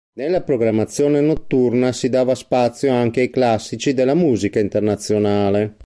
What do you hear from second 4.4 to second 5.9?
Internazionale.